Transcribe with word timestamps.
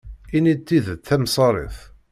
Ini-d 0.37 0.61
tidet 0.67 1.01
tamsarit. 1.07 1.77